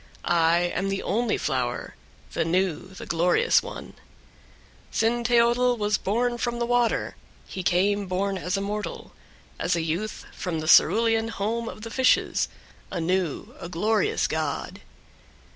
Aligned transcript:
I 0.25 0.57
am 0.73 0.89
the 0.89 1.03
only 1.03 1.37
flower, 1.37 1.93
the 2.33 2.43
new, 2.43 2.87
the 2.87 3.05
glorious 3.05 3.61
one. 3.61 3.93
4. 4.89 4.93
Cinteotl 5.09 5.77
was 5.77 5.99
born 5.99 6.39
from 6.39 6.57
the 6.57 6.65
water; 6.65 7.15
he 7.45 7.61
came 7.61 8.07
born 8.07 8.35
as 8.35 8.57
a 8.57 8.61
mortal, 8.61 9.13
as 9.59 9.75
a 9.75 9.81
youth, 9.83 10.25
from 10.33 10.57
the 10.59 10.67
cerulean 10.67 11.27
home 11.27 11.69
of 11.69 11.83
the 11.83 11.91
fishes, 11.91 12.47
a 12.89 12.99
new, 12.99 13.53
a 13.59 13.69
glorious 13.69 14.25
god. 14.27 14.81